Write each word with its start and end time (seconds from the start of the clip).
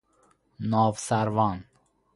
ناوسروان 0.69 1.63